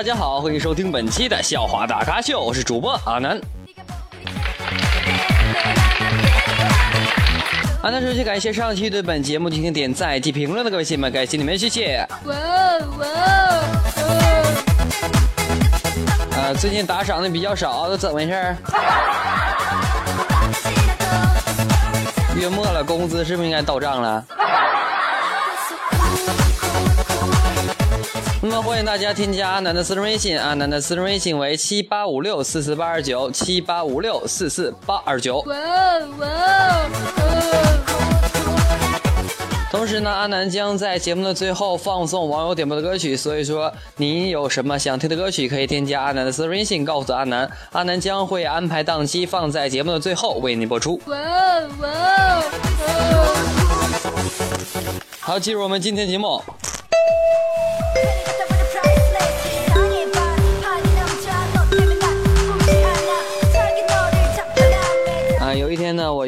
[0.00, 3.38] 大家好，欢迎收听本期的笑话大咖秀，我是主播阿南。
[7.82, 11.98] 阿南首先感谢上期对本节目进行点赞及评论的各位亲们，感谢你们，谢谢。
[12.24, 13.06] 哇哇
[13.98, 14.64] 哦！
[16.32, 18.56] 呃，最近打赏的比较少，都怎么回事？
[22.40, 24.24] 月末了，工资是不是应该到账了？
[28.42, 35.40] 那么欢迎大家添加阿南的私人微信，阿南的私人微信为七八五六四四八二九七八五六四四八二九。
[35.40, 35.54] 哇
[36.18, 36.90] 哇哦！
[39.70, 50.98] 同时呢，阿南将在节目的最后放送网友点播的歌曲，所以说您有什么想听的歌曲，可以添加阿南的私人微信告诉阿南，阿南将会安排档期放在节目的最后为您播出。
[51.06, 51.88] 哇哇
[52.88, 53.34] 哦！
[55.20, 56.42] 好，进入我们今天节目。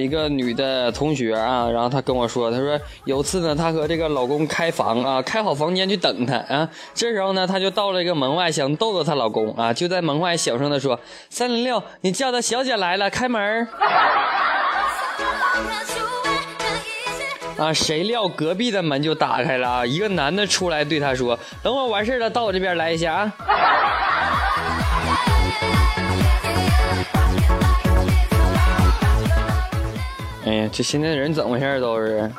[0.03, 10.98] 一个女的同学啊，然后她跟我说，她说有次呢，她和这个老公开房啊，开好房间去等她啊，这时候呢，她就到了一个门外，想逗逗她老公啊，就在门外小声的说
[11.30, 13.69] ：“三零六，你叫的小姐来了，开门。
[17.58, 19.86] ”啊，谁料隔壁的门就打开了啊！
[19.86, 23.33] 一个男的出来对她说：“等会儿完事儿了，到我这边来一下啊。”
[30.53, 32.31] 哎呀，这现在人怎么回事都是？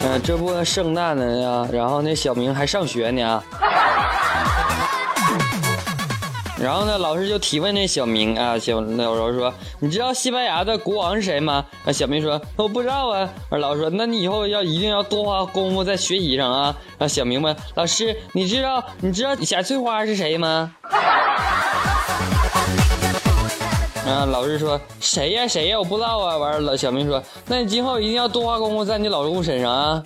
[0.00, 3.42] 嗯、这不圣诞呢呀，然后那小明还上学呢。
[6.60, 11.64] 然后呢，老师就提问那小明啊，小那时候说，你知道西班牙的国王是谁吗？
[11.84, 13.28] 啊，小明说，我不知道啊。
[13.50, 16.74] 老师说，那你以后要一定要多花功夫在学习上啊。
[16.98, 20.72] 啊，小明问老师，你知道你知道贾翠花是谁吗？
[24.04, 26.36] 啊，老师说谁呀谁呀，我不知道啊。
[26.36, 30.02] 完了，小明说，那你今后一定要多花功夫在你老公身上啊。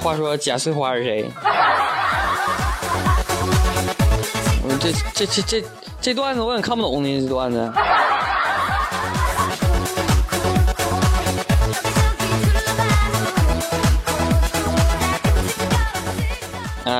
[0.00, 1.30] 话说贾翠花是谁？
[4.64, 5.64] 我这这这这
[6.00, 7.20] 这段子我也看不懂呢？
[7.20, 7.72] 这段子。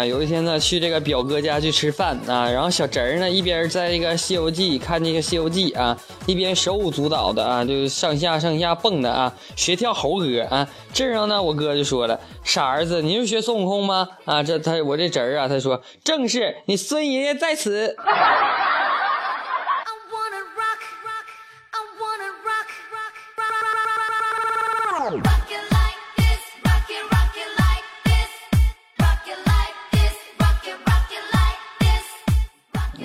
[0.07, 5.97] 有一天呢，去这个表哥家去吃饭啊，然后小侄儿呢一边在这个《西游记》看那个《西游记》啊，
[6.27, 10.69] 一边手舞足蹈的啊，就上下上下蹦的啊，学跳猴哥啊。
[10.93, 17.97] 这时候呢，我哥就说了：“傻儿子，你是学孙悟空吗？”啊，这他我这侄儿啊，他说：“正是，你孙爷爷在此。”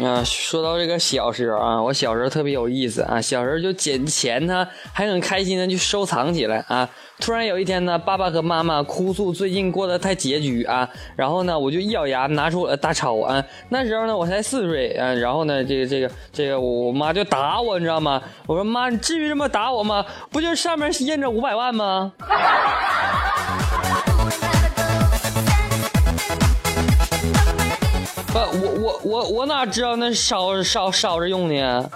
[0.04, 6.88] 啊，说到这个小时候啊，我小时候特别有意思啊，小时候就捡钱呢，还很开心的去收藏起来啊。
[7.20, 13.44] 突然有一天呢，爸爸和妈妈哭诉最近过得太拮据啊，然后呢，我就一咬牙拿出了大钞啊。
[13.70, 18.22] 那时候呢，我才四岁啊，然后呢，这个这个这个，我妈就打我，你知道吗？
[18.46, 20.06] 我说妈，你至于这么打我吗？
[20.30, 22.14] 不就上面印着五百万吗？
[28.88, 31.90] 我我我哪知道那烧烧烧着用呢？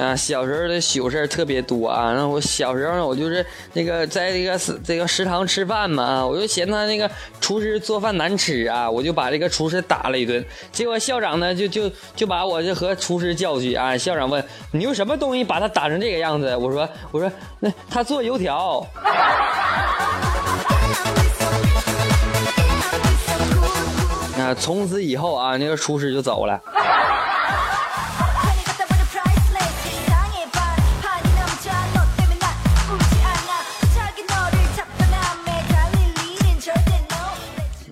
[0.00, 2.10] 啊，小时候的糗事特别多啊。
[2.10, 3.44] 然后我小时候呢，我就是
[3.74, 10.42] 那个在这个这个食堂吃饭嘛，我就嫌他那个厨师做饭难吃啊，我就把这个厨师打了一顿。
[10.72, 13.94] 结果校长呢就就就把我就和厨师叫去啊。
[13.98, 14.42] 校长问
[14.72, 16.56] 你用什么东西把他打成这个样子？
[16.56, 18.86] 我说我说那他做油条。
[24.38, 26.58] 啊，从此以后啊，那个厨师就走了。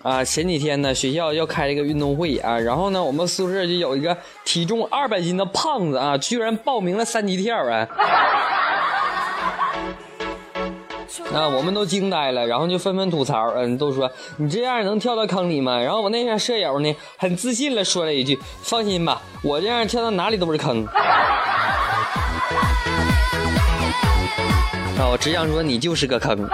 [0.08, 7.86] 啊，前几天呢学校要开一个运动会啊，然后呢我们宿舍就有一个体重二百斤的胖子啊，居然报名了三级跳啊。
[11.34, 15.78] 啊，我们都惊呆了，然后就纷纷吐槽，嗯，都说你这样能跳到坑里吗？
[15.78, 20.86] 然后我那个舍友呢，很自信了说了一句：“放心吧，我这样跳到哪里都是坑。”
[24.96, 26.48] 啊，我只想说你就是个坑。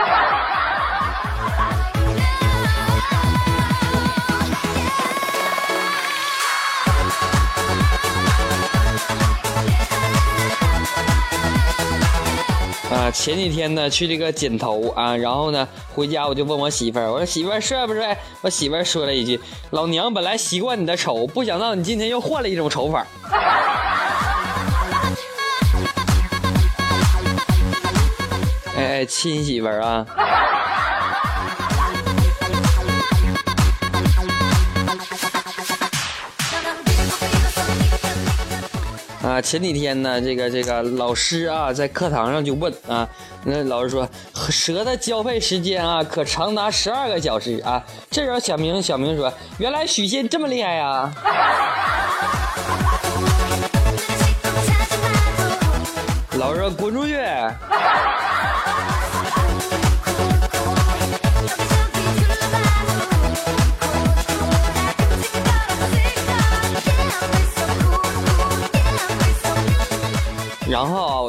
[12.92, 18.16] 啊，前几天呢去这个剪头啊，然后呢回家我就问我媳妇儿，我说媳妇儿帅不帅？
[18.42, 19.40] 我媳妇儿说了一句
[19.72, 23.04] ：“老娘本来习惯你的丑，不想到你今天又换了一种丑法。”
[28.76, 30.06] 哎哎，亲媳妇儿啊！
[39.24, 43.08] 啊，前几天呢，这个这个老师啊，在课堂上就问啊，
[43.42, 44.06] 那老师说，
[44.50, 47.82] 蛇的交配时间啊，可长达十二个小时啊。
[48.10, 51.10] 这时候小明小明说，原来许仙这么厉害呀！
[56.38, 57.16] 老师说滚出去！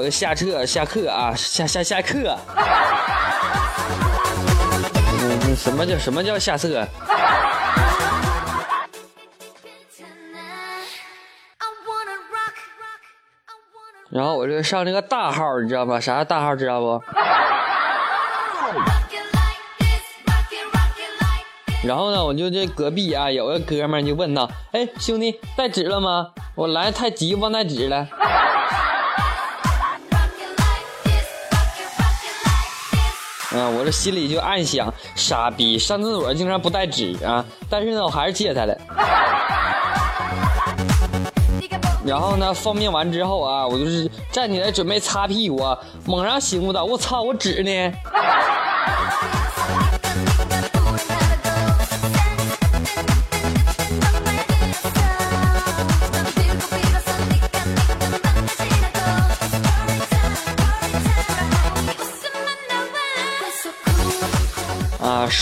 [0.09, 2.37] 下撤下课啊下下下课。
[5.57, 6.85] 什么叫什么叫下册
[14.09, 15.99] 然后我就上那个大号你知道吗？
[15.99, 17.01] 啥大号知道不？
[21.83, 26.31] 然后呢我就这隔壁啊有个哥们就问道哎兄弟带纸了吗？
[26.55, 28.07] 我来太急忘带纸了。
[33.69, 38.77] 我这心里就暗想傻逼上厕所经常不带纸啊但是呢我还是借他了。
[42.05, 47.91] 然后呢方便完之后啊我就是站起来准备擦屁股啊猛然醒悟到我操我纸呢？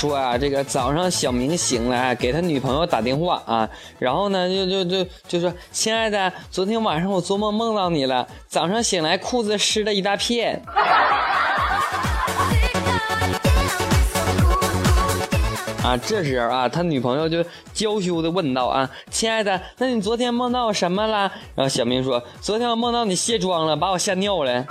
[0.04, 10.62] 说啊，这个早上小明醒来，给他女朋友打电话啊，然后呢，就就就就说，亲爱的，昨天晚上我做梦梦到你了，早上醒来裤子湿了一大片。
[15.82, 17.42] 啊，这时候啊，他女朋友就
[17.74, 21.32] 娇羞的问道啊，亲爱的，那你昨天梦到我什么了？
[21.56, 24.66] 然后小明说，昨天我梦到你卸妆了，把我吓尿了。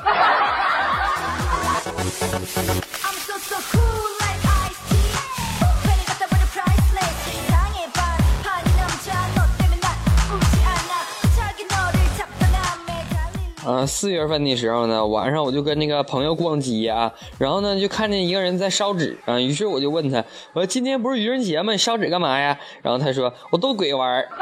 [13.87, 21.73] 四月份的时候呢，晚上我就跟那个朋友逛街啊，然后呢就看见一个人在烧纸啊，于是我就问他，我说今天不是愚人节吗？
[21.73, 22.58] 你烧纸干嘛呀？
[22.82, 24.29] 然后他说我逗鬼玩儿。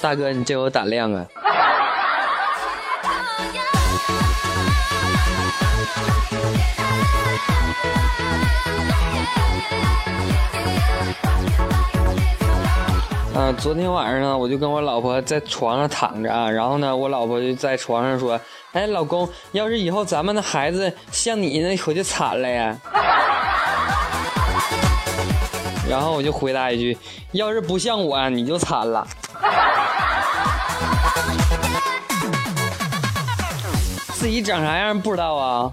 [0.00, 1.24] 大哥，你真有胆量啊
[11.24, 11.28] ！Yeah.
[13.34, 18.38] 啊，昨天晚上呢，我就跟我老婆在床上躺着啊，然后呢，我老婆就在床上说
[18.72, 22.76] ：“哎，老公，要是以后咱们的孩子像你那可就惨了呀。”
[25.88, 26.96] 然后我就回答一句
[27.32, 29.06] ：“要是不像我，你就惨了。”
[34.12, 35.72] 自己长啥样不知道啊？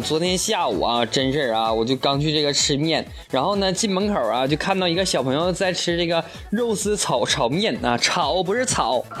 [0.00, 9.02] 昨天下午啊，真事儿啊，我就刚去这个吃面，然后呢，进门口啊，就看到一个小朋友在吃这个肉丝炒炒面啊，炒不是炒。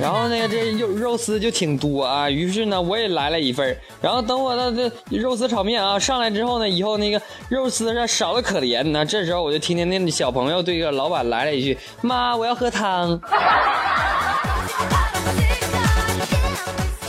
[0.00, 7.20] 然后呢，这肉肉丝就挺多啊，于是呢，我也来了一份然后等我的这肉丝炒面啊上来之后呢，以后那个
[7.50, 9.04] 肉丝这少的可怜呢。
[9.04, 13.20] 这时候我就听见那小朋友对一个老板来了一句：“妈，我要喝汤。”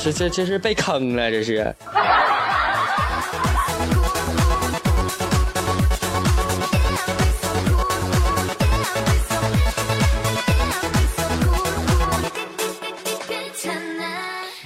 [0.03, 1.75] 这这这是被坑了，这是。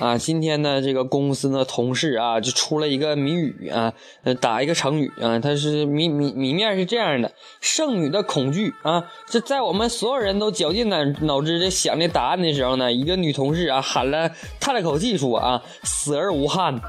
[0.06, 3.92] 啊，今天呢，这个公司呢同事啊就出了一个谜语啊，
[4.24, 16.80] 呃，打一个成语啊，它是谜谜谜面是这样的：剩女的恐惧啊，这在我们所有人都绞尽脑脑汁的想这答案的时候呢，一个女同事啊喊了叹了口气说啊，死而无憾.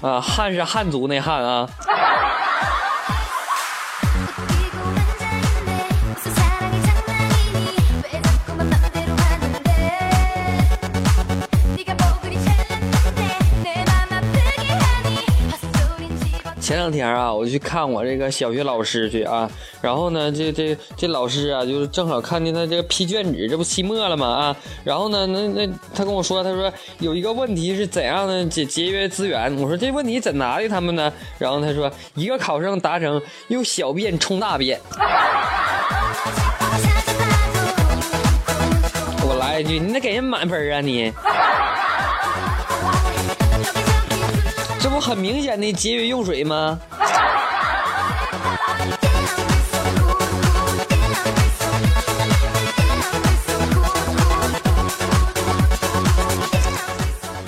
[0.00, 1.68] 啊，汉是汉族那汉啊。
[16.74, 19.48] 前两天啊我去看我这个小学老师去啊
[19.80, 24.56] 然后呢这这这老师啊就是正好看见他这个批卷纸这不期末了吗啊？
[24.82, 29.54] 然后呢那那他跟我说他说有一个问题是怎样的节节约资源？
[29.58, 31.12] 我说这问题怎拿的他们呢？
[31.38, 34.80] 然后他说一个考生达成用小便冲大便。
[39.22, 41.12] 我来一句你得给人满分啊你？
[44.84, 46.78] 这不很明显的节约用水吗？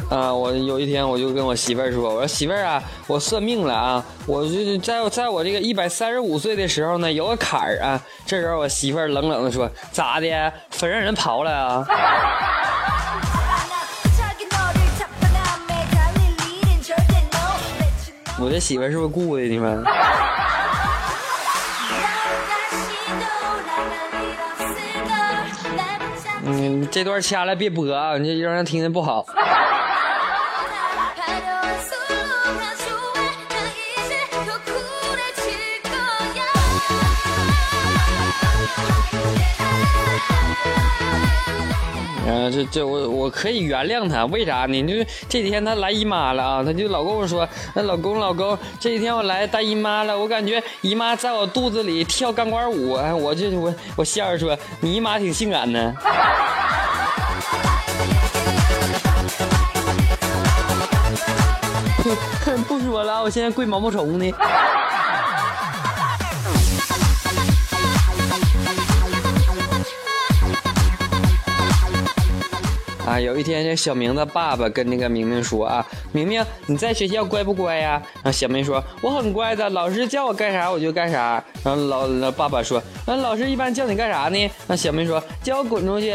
[0.09, 8.00] 啊，我有一天我就跟我媳妇儿说，我说媳妇儿啊，我算命了啊，我就在在我这个一百三十五岁的时候呢，有个坎儿啊。
[8.25, 11.87] 这时候我媳妇儿冷冷的说，咋的，坟让人刨了啊？
[18.46, 19.82] 我这媳妇是不是雇的你们？
[26.44, 29.26] 嗯，这段掐了别播啊，你这让人听着不好。
[42.28, 44.83] 嗯、这这我我可以原谅他，为啥呢？
[44.83, 55.95] 就是这几天他来姨妈了啊，他就老跟我说，那老公老公，这几天我来大姨妈了，我感觉姨妈在我肚子里跳钢管舞，我就我我笑着说，你姨妈挺性感的。
[62.45, 64.33] 哼不说了，我现在跪毛毛虫呢。
[73.06, 78.02] 啊，有一天，这小明的爸爸跟那个明明说啊，明明你在学校乖不乖呀？
[78.16, 81.42] 然后小明说我很乖的，老师叫我干啥我就干啥。
[81.62, 84.50] 然后老老爸爸说，那老师一般叫你干啥呢？
[84.66, 86.12] 那小明说叫我滚出去。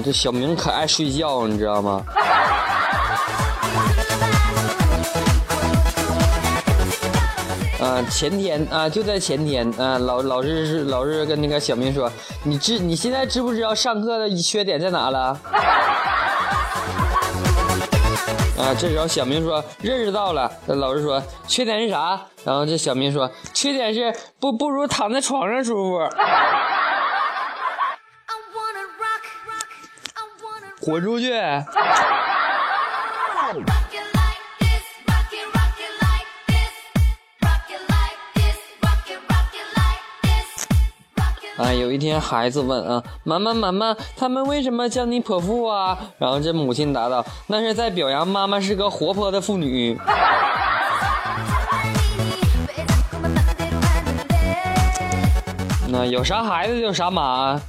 [0.00, 2.04] 这小明可爱睡觉，你知道吗？
[7.78, 12.10] 啊，前天啊，就在前天啊，老老师是老师跟那个小明说，
[12.42, 15.38] 你知你现在知不知道上课的缺点在哪了？
[18.58, 22.20] 啊，这时候小明说认识到了，老师说缺点是啥？
[22.44, 25.98] 然后这小明说缺点是不不如躺在床上舒服，
[30.86, 31.34] 滚出去。
[41.58, 45.98] 啊有一天孩子问啊妈妈妈妈他们为什么叫你泼妇啊？
[46.18, 49.98] 然后这母亲答道那是在表扬妈妈是个活泼的妇女。
[55.88, 57.60] 那有啥孩子就啥妈。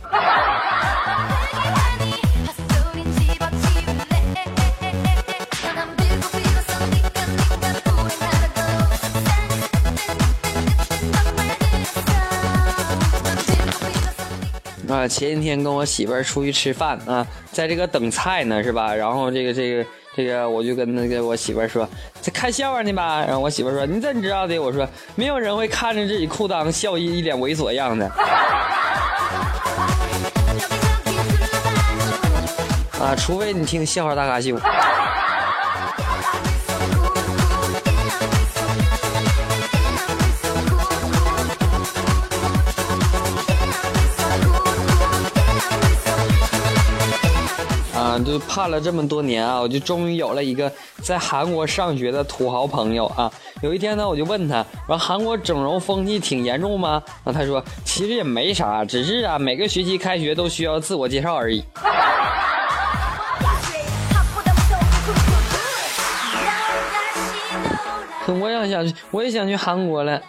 [14.90, 18.94] 啊前几天跟我媳妇儿出去吃饭啊在这个等菜呢是吧？
[18.96, 21.88] 然后这个这个这个我就跟那个我媳妇儿说
[22.22, 24.58] 这看笑话呢吧然后我媳妇儿说你怎么知道的？
[24.58, 28.06] 我说没有人会看着自己裤裆笑一一脸猥琐样的。
[33.00, 34.58] 啊除非你听笑话大咖秀。
[48.28, 53.32] 就盼了这么多年啊我就终于有了一个在韩国上学的土豪朋友啊。
[53.62, 57.02] 有一天呢我就问他我说韩国整容风气挺严重吗？
[57.24, 61.64] 然后他说其实也没啥只是啊每个学期开学都需要自我介绍而已。
[68.28, 70.22] 我想去我也想去韩国了。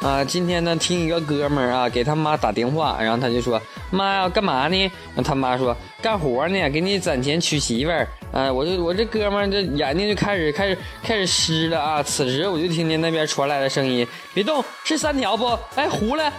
[0.00, 3.60] 啊，今天呢，听一个哥们儿啊，给他妈打电话，然后他就说
[3.92, 12.02] ：“妈呀，干嘛呢？”那他妈说：“干活呢，给你攒钱娶媳妇儿。”啊，我就我这哥们儿这眼睛就开始开始开始湿了啊。
[12.02, 15.58] 此时我就听见那边传来的声音：“别动，是三条不？
[15.74, 16.32] 哎，糊了。”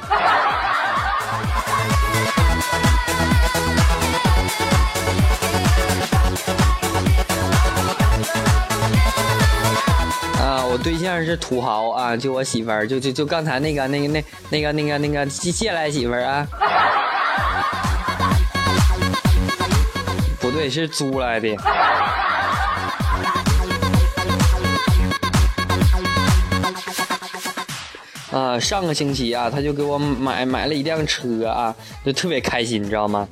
[10.92, 16.46] 对象是土豪啊，就我媳妇儿，就就就刚才那个那个那那个那个那个借来媳妇儿啊，
[20.42, 21.56] 不对，是租来的。
[28.32, 31.74] 啊，上个星期啊，他就给我买买了一辆车啊，
[32.06, 33.26] 就特别开心，你知道吗？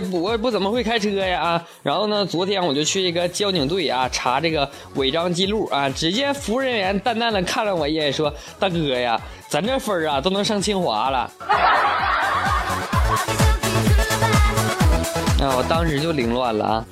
[0.00, 1.40] 不，我也不怎么会开车呀。
[1.40, 2.24] 啊，然后呢？
[2.24, 5.88] 昨天我就去一个交警队啊，查这个违章记录啊。
[5.90, 11.18] 只见服务人员淡淡的看了我一眼，说：‘大哥呀，咱这分啊都能上清华了’。
[15.40, 16.84] 啊，我当时就凌乱了啊。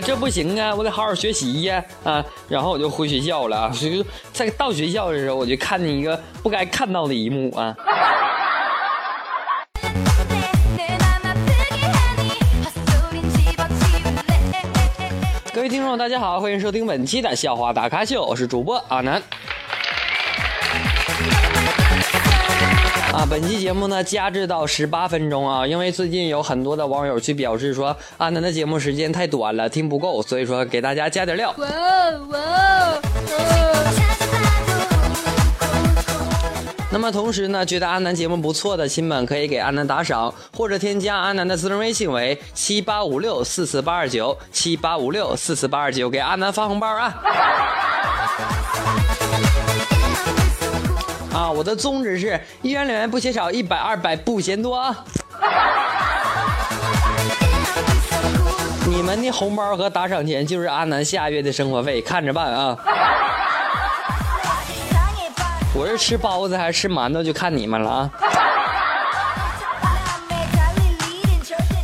[0.00, 3.72] 这不行啊我得好好学习呀啊然后我就回学校了啊。
[3.72, 7.76] 所以在到学校的时候我就看见一个不该看到的一幕啊。
[15.52, 19.20] 各位听众大家好欢迎收听本期的笑话大咖秀我是主播阿南。
[23.12, 31.54] 啊本期节目呢加至到十八分钟啊因为最近有很多的网友去表示说阿南的节目时间太短了听不够所以说给大家加点料。
[36.90, 47.22] 那么同时呢觉得阿南节目不错的亲们可以给阿南打赏或者添加阿南的私人微信为七八五六四四八二九七八五六四四八二九给阿南发红包啊。
[51.50, 55.04] 我的宗旨是一元两元不嫌少，一百二百不嫌多啊。
[58.86, 62.76] 你们的红包和打赏钱就是阿南下月的生活费，看着办啊。
[65.74, 68.10] 我是吃包子还是吃馒头就看你们了啊。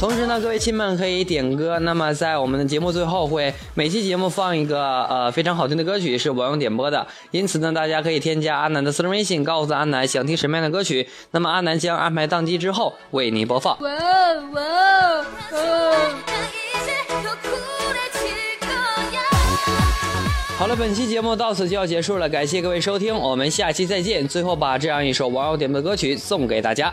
[0.05, 13.79] 同时呢各位亲们可以点歌那么在我们的节目最后会每期节目放一个呃非常好听的歌曲是网友点播的因此呢大家可以添加阿南的私人微信告诉阿南想听什么样的歌曲那么阿南将安排档期之后为您播放。
[20.59, 24.29] 好了本期节目到此就要结束了感谢各位收听我们下期再见。
[24.29, 26.93] 最后把这样一首网友点播的歌曲送给大家。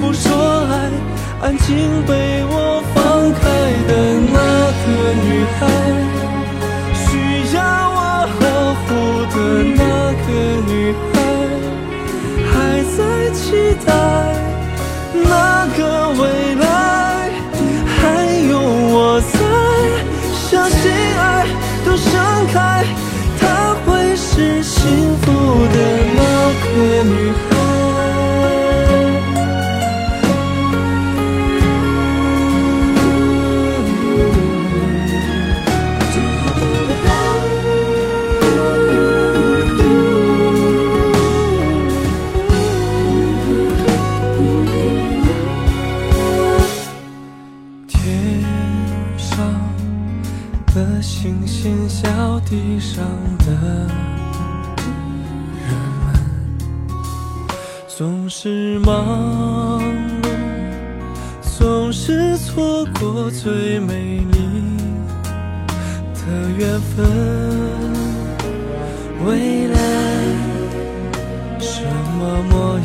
[0.00, 0.90] 不说爱，
[1.42, 3.40] 安静被我放开
[3.86, 3.92] 的
[4.32, 4.38] 那
[4.86, 4.88] 个
[5.22, 5.60] 女孩，
[62.60, 64.38] 错过最美丽
[66.12, 66.20] 的
[66.58, 67.06] 缘分。
[69.24, 69.78] 未来
[71.58, 71.82] 什
[72.18, 72.84] 么模样，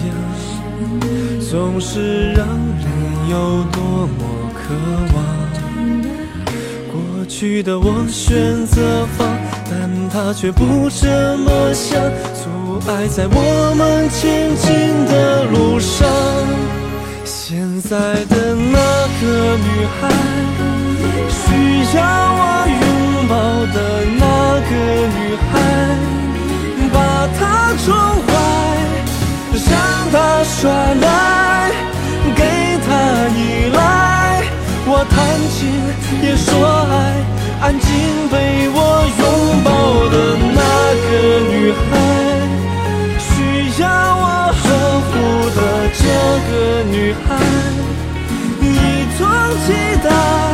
[1.51, 2.87] 总是让人
[3.29, 4.73] 有多么渴
[5.13, 5.15] 望。
[6.89, 9.27] 过去的我选择放，
[9.69, 12.01] 但他却不这么想，
[12.33, 16.54] 阻碍在我们前进的路上。
[17.47, 17.53] 现
[17.83, 18.79] 在的那
[19.21, 19.23] 个
[19.55, 20.09] 女孩，
[21.29, 21.37] 需
[21.95, 22.41] 要我
[22.81, 22.83] 拥
[23.29, 23.33] 抱
[23.71, 23.77] 的
[24.17, 24.25] 那
[24.65, 24.71] 个
[25.13, 25.53] 女孩，
[26.91, 26.97] 把
[27.37, 27.39] 她
[27.85, 27.85] 宠
[28.25, 28.27] 坏，
[29.53, 29.69] 让
[30.11, 31.69] 她耍赖，
[32.35, 32.41] 给
[32.83, 32.89] 她
[33.37, 33.39] 依
[33.75, 33.77] 赖。
[34.87, 35.13] 我谈
[35.53, 35.61] 情
[36.23, 36.49] 也说
[36.89, 36.93] 爱，
[37.61, 37.85] 安静
[38.31, 38.33] 被
[38.73, 38.75] 我
[39.19, 39.23] 拥
[39.63, 39.69] 抱
[40.09, 40.15] 的
[40.55, 40.59] 那
[41.05, 41.13] 个
[41.53, 41.53] 女
[41.91, 41.93] 孩，
[43.19, 43.29] 需
[43.83, 43.85] 要
[44.17, 44.23] 我
[45.55, 45.61] 和
[45.93, 46.03] 这
[46.51, 47.39] 个女孩，
[48.59, 49.25] 你总
[49.65, 49.71] 期
[50.03, 50.44] 待。